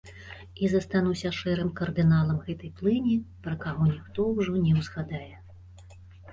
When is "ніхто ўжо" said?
3.93-4.67